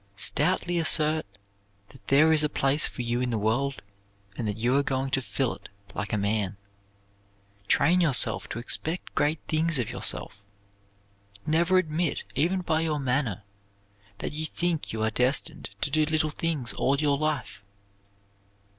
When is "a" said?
2.43-2.49, 6.11-6.17